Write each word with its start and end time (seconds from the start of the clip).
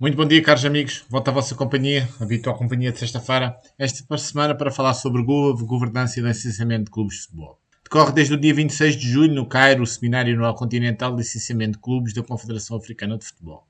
Muito 0.00 0.16
bom 0.16 0.24
dia, 0.24 0.40
caros 0.40 0.64
amigos. 0.64 1.04
Volto 1.10 1.26
à 1.26 1.32
vossa 1.32 1.56
companhia, 1.56 2.08
habitual 2.20 2.56
companhia 2.56 2.92
de 2.92 3.00
sexta-feira, 3.00 3.56
esta 3.76 4.16
semana 4.16 4.54
para 4.54 4.70
falar 4.70 4.94
sobre 4.94 5.24
GOV, 5.24 5.64
Governança 5.64 6.20
e 6.20 6.22
Licenciamento 6.22 6.84
de 6.84 6.90
Clubes 6.92 7.16
de 7.16 7.22
Futebol. 7.22 7.60
Decorre 7.82 8.12
desde 8.12 8.32
o 8.32 8.36
dia 8.36 8.54
26 8.54 8.96
de 8.96 9.10
julho, 9.10 9.34
no 9.34 9.44
Cairo, 9.44 9.82
o 9.82 9.86
Seminário 9.88 10.32
Anual 10.36 10.54
Continental 10.54 11.10
de 11.10 11.22
Licenciamento 11.22 11.72
de 11.72 11.78
Clubes 11.80 12.14
da 12.14 12.22
Confederação 12.22 12.76
Africana 12.76 13.18
de 13.18 13.24
Futebol. 13.24 13.66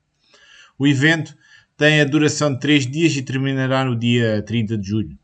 O 0.77 0.85
evento 0.85 1.35
tem 1.75 1.99
a 1.99 2.05
duração 2.05 2.53
de 2.53 2.59
3 2.59 2.85
dias 2.85 3.15
e 3.15 3.23
terminará 3.23 3.83
no 3.83 3.95
dia 3.95 4.43
30 4.43 4.77
de 4.77 4.87
julho. 4.87 5.17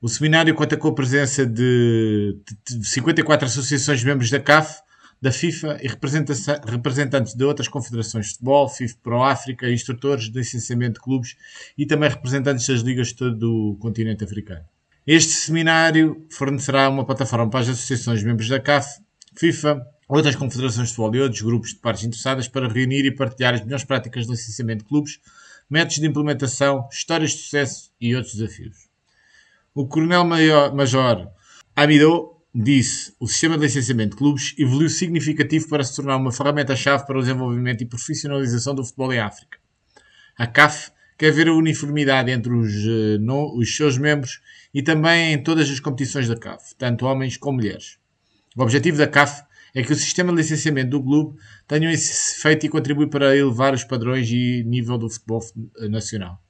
O 0.00 0.08
seminário 0.08 0.54
conta 0.54 0.76
com 0.76 0.86
a 0.86 0.94
presença 0.94 1.44
de 1.44 2.38
54 2.84 3.48
associações 3.48 4.04
membros 4.04 4.30
da 4.30 4.38
CAF, 4.38 4.80
da 5.20 5.30
FIFA 5.30 5.78
e 5.82 5.88
representantes 5.88 7.34
de 7.34 7.44
outras 7.44 7.68
confederações 7.68 8.26
de 8.26 8.32
futebol, 8.32 8.68
FIFA 8.68 8.96
Pro 9.02 9.22
África, 9.22 9.70
instrutores 9.70 10.30
de 10.30 10.38
licenciamento 10.38 10.94
de 10.94 11.00
clubes 11.00 11.36
e 11.76 11.84
também 11.84 12.08
representantes 12.08 12.66
das 12.66 12.80
ligas 12.80 13.08
de 13.08 13.16
todo 13.16 13.72
o 13.72 13.76
continente 13.76 14.24
africano. 14.24 14.64
Este 15.06 15.32
seminário 15.32 16.26
fornecerá 16.30 16.88
uma 16.88 17.04
plataforma 17.04 17.50
para 17.50 17.60
as 17.60 17.68
associações 17.68 18.22
membros 18.22 18.48
da 18.48 18.60
CAF, 18.60 19.00
FIFA, 19.36 19.86
outras 20.08 20.36
confederações 20.36 20.88
de 20.88 20.94
futebol 20.94 21.14
e 21.14 21.20
outros 21.20 21.42
grupos 21.42 21.70
de 21.70 21.76
partes 21.76 22.04
interessadas 22.04 22.48
para 22.48 22.68
reunir 22.68 23.04
e 23.04 23.14
partilhar 23.14 23.54
as 23.54 23.60
melhores 23.62 23.84
práticas 23.84 24.24
de 24.24 24.32
licenciamento 24.32 24.84
de 24.84 24.88
clubes, 24.88 25.20
métodos 25.68 25.96
de 25.96 26.06
implementação, 26.06 26.88
histórias 26.90 27.32
de 27.32 27.38
sucesso 27.38 27.90
e 28.00 28.14
outros 28.14 28.34
desafios. 28.34 28.88
O 29.74 29.86
Coronel 29.86 30.24
Major 30.24 31.30
Amidou 31.76 32.39
disse, 32.54 33.14
o 33.20 33.26
sistema 33.28 33.56
de 33.56 33.64
licenciamento 33.64 34.10
de 34.10 34.16
clubes 34.16 34.54
evoluiu 34.58 34.88
significativo 34.88 35.68
para 35.68 35.84
se 35.84 35.94
tornar 35.94 36.16
uma 36.16 36.32
ferramenta-chave 36.32 37.06
para 37.06 37.18
o 37.18 37.20
desenvolvimento 37.20 37.82
e 37.82 37.86
profissionalização 37.86 38.74
do 38.74 38.84
futebol 38.84 39.12
em 39.12 39.20
África. 39.20 39.58
A 40.36 40.46
CAF 40.46 40.90
quer 41.16 41.32
ver 41.32 41.48
a 41.48 41.54
uniformidade 41.54 42.30
entre 42.30 42.52
os, 42.52 42.72
eh, 42.72 43.18
no, 43.18 43.56
os 43.56 43.76
seus 43.76 43.98
membros 43.98 44.40
e 44.72 44.82
também 44.82 45.34
em 45.34 45.42
todas 45.42 45.70
as 45.70 45.78
competições 45.78 46.26
da 46.26 46.36
CAF, 46.36 46.74
tanto 46.76 47.06
homens 47.06 47.36
como 47.36 47.58
mulheres. 47.58 47.98
O 48.56 48.62
objetivo 48.62 48.98
da 48.98 49.06
CAF 49.06 49.42
é 49.74 49.82
que 49.82 49.92
o 49.92 49.96
sistema 49.96 50.32
de 50.32 50.38
licenciamento 50.38 50.90
do 50.90 51.02
clube 51.02 51.38
tenha 51.68 51.92
esse 51.92 52.38
efeito 52.38 52.66
e 52.66 52.68
contribui 52.68 53.06
para 53.06 53.36
elevar 53.36 53.74
os 53.74 53.84
padrões 53.84 54.28
e 54.30 54.64
nível 54.64 54.98
do 54.98 55.08
futebol 55.08 55.40
nacional. 55.88 56.42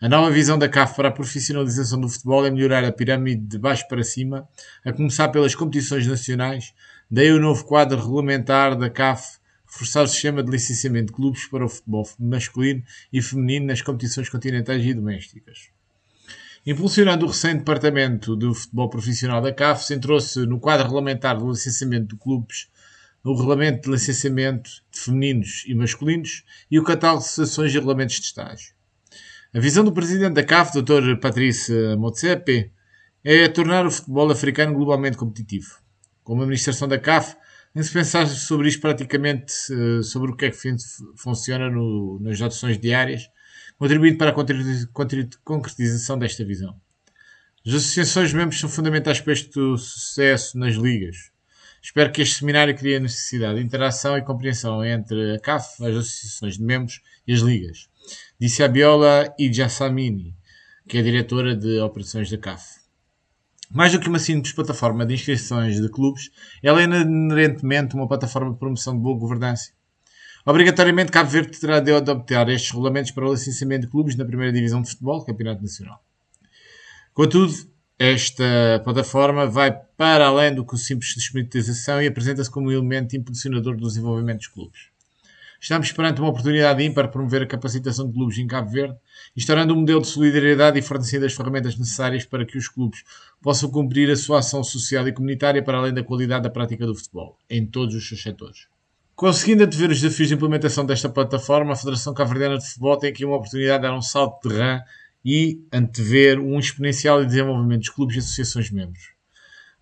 A 0.00 0.08
nova 0.08 0.30
visão 0.30 0.56
da 0.56 0.68
CAF 0.68 0.94
para 0.94 1.08
a 1.08 1.12
profissionalização 1.12 2.00
do 2.00 2.08
futebol 2.08 2.46
é 2.46 2.50
melhorar 2.52 2.84
a 2.84 2.92
pirâmide 2.92 3.42
de 3.42 3.58
baixo 3.58 3.88
para 3.88 4.04
cima, 4.04 4.48
a 4.84 4.92
começar 4.92 5.28
pelas 5.28 5.56
competições 5.56 6.06
nacionais, 6.06 6.72
daí 7.10 7.32
o 7.32 7.40
novo 7.40 7.64
quadro 7.64 7.98
regulamentar 7.98 8.78
da 8.78 8.88
CAF 8.88 9.38
reforçar 9.66 10.04
o 10.04 10.06
sistema 10.06 10.40
de 10.40 10.52
licenciamento 10.52 11.06
de 11.06 11.14
clubes 11.14 11.46
para 11.46 11.64
o 11.64 11.68
futebol 11.68 12.08
masculino 12.16 12.84
e 13.12 13.20
feminino 13.20 13.66
nas 13.66 13.82
competições 13.82 14.28
continentais 14.28 14.84
e 14.84 14.94
domésticas. 14.94 15.70
Impulsionando 16.64 17.26
o 17.26 17.28
recente 17.28 17.58
departamento 17.58 18.36
do 18.36 18.54
futebol 18.54 18.88
profissional 18.88 19.42
da 19.42 19.52
CAF, 19.52 19.84
centrou-se 19.84 20.38
no 20.46 20.60
quadro 20.60 20.86
regulamentar 20.86 21.36
do 21.36 21.50
licenciamento 21.50 22.14
de 22.14 22.22
clubes, 22.22 22.68
o 23.24 23.34
regulamento 23.34 23.82
de 23.82 23.96
licenciamento 23.96 24.70
de 24.92 25.00
femininos 25.00 25.64
e 25.66 25.74
masculinos 25.74 26.44
e 26.70 26.78
o 26.78 26.84
catálogo 26.84 27.24
de 27.24 27.30
sessões 27.30 27.72
e 27.72 27.74
regulamentos 27.74 28.14
de 28.14 28.22
estágio. 28.22 28.77
A 29.54 29.60
visão 29.60 29.82
do 29.82 29.92
presidente 29.92 30.34
da 30.34 30.44
CAF, 30.44 30.78
Dr. 30.78 31.16
Patrice 31.22 31.72
Motsepe, 31.96 32.70
é 33.24 33.48
tornar 33.48 33.86
o 33.86 33.90
futebol 33.90 34.30
africano 34.30 34.74
globalmente 34.74 35.16
competitivo. 35.16 35.78
Como 36.22 36.42
administração 36.42 36.86
da 36.86 36.98
CAF, 36.98 37.34
nem 37.74 37.82
se 37.82 37.90
pensar 37.90 38.26
sobre 38.26 38.68
isto 38.68 38.82
praticamente, 38.82 39.54
eh, 39.72 40.02
sobre 40.02 40.30
o 40.30 40.36
que 40.36 40.44
é 40.44 40.50
que 40.50 40.76
funciona 41.16 41.70
no, 41.70 42.18
nas 42.20 42.42
adoções 42.42 42.78
diárias, 42.78 43.30
contribuindo 43.78 44.18
para 44.18 44.32
a 44.32 44.34
concretização 45.42 46.18
desta 46.18 46.44
visão. 46.44 46.78
As 47.66 47.72
associações 47.72 48.34
membros 48.34 48.60
são 48.60 48.68
fundamentais 48.68 49.18
para 49.18 49.32
este 49.32 49.50
sucesso 49.78 50.58
nas 50.58 50.74
ligas. 50.74 51.30
Espero 51.82 52.12
que 52.12 52.20
este 52.20 52.40
seminário 52.40 52.76
crie 52.76 52.96
a 52.96 53.00
necessidade 53.00 53.58
de 53.58 53.64
interação 53.64 54.18
e 54.18 54.22
compreensão 54.22 54.84
entre 54.84 55.36
a 55.36 55.40
CAF, 55.40 55.82
as 55.82 55.96
associações 55.96 56.58
de 56.58 56.62
membros 56.62 57.00
e 57.26 57.32
as 57.32 57.40
ligas 57.40 57.87
disse 58.38 58.62
a 58.62 58.68
Biola 58.68 59.34
Ijasamini, 59.38 60.34
que 60.88 60.98
é 60.98 61.02
diretora 61.02 61.54
de 61.54 61.78
operações 61.80 62.30
da 62.30 62.38
CAF. 62.38 62.78
Mais 63.70 63.92
do 63.92 64.00
que 64.00 64.08
uma 64.08 64.18
simples 64.18 64.54
plataforma 64.54 65.04
de 65.04 65.14
inscrições 65.14 65.80
de 65.80 65.88
clubes, 65.90 66.30
ela 66.62 66.80
é 66.80 66.84
inerentemente 66.84 67.94
uma 67.94 68.08
plataforma 68.08 68.52
de 68.52 68.58
promoção 68.58 68.94
de 68.94 69.00
boa 69.00 69.18
governança. 69.18 69.72
Obrigatoriamente, 70.46 71.12
Cabo 71.12 71.28
Verde 71.28 71.58
terá 71.58 71.78
de 71.78 71.92
adaptar 71.92 72.48
estes 72.48 72.70
regulamentos 72.70 73.10
para 73.10 73.28
o 73.28 73.32
licenciamento 73.32 73.82
de 73.82 73.92
clubes 73.92 74.16
na 74.16 74.24
primeira 74.24 74.52
divisão 74.52 74.80
de 74.80 74.88
futebol, 74.88 75.22
Campeonato 75.22 75.60
Nacional. 75.60 76.02
Contudo, 77.12 77.52
esta 77.98 78.80
plataforma 78.84 79.46
vai 79.46 79.72
para 79.96 80.28
além 80.28 80.54
do 80.54 80.64
que 80.64 80.74
o 80.74 80.78
simples 80.78 81.14
disponibilização 81.14 82.00
e 82.00 82.06
apresenta-se 82.06 82.50
como 82.50 82.68
um 82.68 82.72
elemento 82.72 83.16
impulsionador 83.16 83.76
do 83.76 83.86
desenvolvimento 83.86 84.38
dos 84.38 84.46
clubes. 84.46 84.80
Estamos 85.60 85.90
perante 85.90 86.20
uma 86.20 86.30
oportunidade 86.30 86.84
ímpar 86.84 87.04
para 87.04 87.12
promover 87.12 87.42
a 87.42 87.46
capacitação 87.46 88.06
de 88.06 88.12
clubes 88.12 88.38
em 88.38 88.46
Cabo 88.46 88.70
Verde, 88.70 88.96
instaurando 89.36 89.74
um 89.74 89.80
modelo 89.80 90.00
de 90.00 90.06
solidariedade 90.06 90.78
e 90.78 90.82
fornecendo 90.82 91.26
as 91.26 91.34
ferramentas 91.34 91.76
necessárias 91.76 92.24
para 92.24 92.46
que 92.46 92.56
os 92.56 92.68
clubes 92.68 93.02
possam 93.42 93.68
cumprir 93.68 94.08
a 94.08 94.16
sua 94.16 94.38
ação 94.38 94.62
social 94.62 95.08
e 95.08 95.12
comunitária 95.12 95.62
para 95.62 95.78
além 95.78 95.92
da 95.92 96.04
qualidade 96.04 96.44
da 96.44 96.50
prática 96.50 96.86
do 96.86 96.94
futebol, 96.94 97.36
em 97.50 97.66
todos 97.66 97.96
os 97.96 98.06
seus 98.06 98.22
setores. 98.22 98.68
Conseguindo 99.16 99.64
antever 99.64 99.90
os 99.90 100.00
desafios 100.00 100.28
de 100.28 100.34
implementação 100.34 100.86
desta 100.86 101.08
plataforma, 101.08 101.72
a 101.72 101.76
Federação 101.76 102.14
Cabo-Verdiana 102.14 102.58
de 102.58 102.64
Futebol 102.64 102.96
tem 102.96 103.10
aqui 103.10 103.24
uma 103.24 103.34
oportunidade 103.34 103.82
de 103.82 103.88
dar 103.88 103.96
um 103.96 104.00
salto 104.00 104.48
de 104.48 104.54
rã 104.54 104.80
e 105.24 105.60
antever 105.72 106.38
um 106.38 106.56
exponencial 106.60 107.24
desenvolvimento 107.24 107.80
dos 107.80 107.88
clubes 107.88 108.14
e 108.14 108.20
associações 108.20 108.70
membros. 108.70 109.10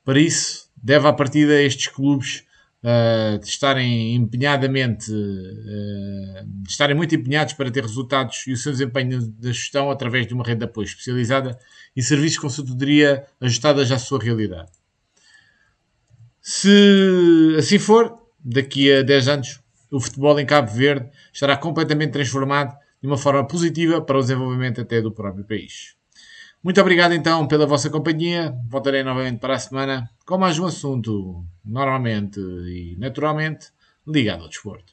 Para 0.02 0.18
isso, 0.18 0.70
deve 0.74 1.06
à 1.06 1.12
partida 1.12 1.60
estes 1.60 1.88
clubes 1.88 2.45
uh, 2.86 3.38
de 3.38 3.46
estarem 3.48 4.14
empenhadamente, 4.14 5.10
de 5.10 6.70
estarem 6.70 6.94
muito 6.94 7.14
empenhados 7.14 7.54
para 7.54 7.70
ter 7.70 7.82
resultados 7.82 8.46
e 8.46 8.52
o 8.52 8.56
seu 8.56 8.70
desempenho 8.70 9.20
da 9.20 9.52
gestão 9.52 9.90
através 9.90 10.26
de 10.26 10.34
uma 10.34 10.44
rede 10.44 10.60
de 10.60 10.64
apoio 10.66 10.84
especializada 10.84 11.58
e 11.96 12.02
serviços 12.02 12.34
de 12.34 12.40
consultoria 12.40 13.26
ajustadas 13.40 13.90
à 13.90 13.98
sua 13.98 14.22
realidade. 14.22 14.70
Se 16.40 17.56
assim 17.58 17.78
for, 17.78 18.22
daqui 18.38 18.92
a 18.92 19.02
10 19.02 19.28
anos, 19.28 19.60
o 19.90 20.00
futebol 20.00 20.38
em 20.38 20.46
Cabo 20.46 20.70
Verde 20.70 21.10
estará 21.32 21.56
completamente 21.56 22.12
transformado 22.12 22.76
de 23.00 23.08
uma 23.08 23.18
forma 23.18 23.46
positiva 23.46 24.00
para 24.00 24.18
o 24.18 24.20
desenvolvimento 24.20 24.80
até 24.80 25.00
do 25.00 25.10
próprio 25.10 25.44
país. 25.44 25.95
Muito 26.62 26.80
obrigado 26.80 27.12
então 27.14 27.46
pela 27.46 27.66
vossa 27.66 27.88
companhia. 27.90 28.54
Voltarei 28.68 29.02
novamente 29.02 29.38
para 29.38 29.54
a 29.54 29.58
semana 29.58 30.10
com 30.26 30.36
mais 30.36 30.58
um 30.58 30.66
assunto, 30.66 31.44
normalmente 31.64 32.40
e 32.40 32.96
naturalmente 32.98 33.68
ligado 34.06 34.42
ao 34.42 34.48
desporto. 34.48 34.84